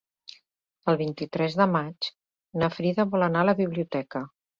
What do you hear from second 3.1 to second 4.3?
vol anar a la biblioteca.